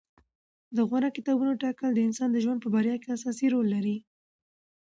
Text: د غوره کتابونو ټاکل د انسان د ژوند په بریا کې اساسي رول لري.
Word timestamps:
د 0.75 0.77
غوره 0.89 1.09
کتابونو 1.17 1.59
ټاکل 1.61 1.89
د 1.93 1.99
انسان 2.07 2.29
د 2.31 2.37
ژوند 2.43 2.59
په 2.61 2.69
بریا 2.75 2.95
کې 3.01 3.07
اساسي 3.17 3.47
رول 3.53 3.67
لري. 3.75 3.97